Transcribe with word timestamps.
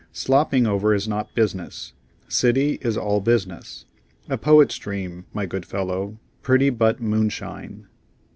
Slopping 0.13 0.65
over 0.65 0.95
is 0.95 1.07
not 1.07 1.35
business. 1.35 1.93
City 2.27 2.79
is 2.81 2.97
all 2.97 3.19
business. 3.21 3.85
A 4.31 4.35
poet's 4.35 4.75
dream, 4.79 5.25
my 5.31 5.45
good 5.45 5.63
fellow; 5.63 6.17
pretty 6.41 6.71
but 6.71 6.99
moonshine!" 6.99 7.85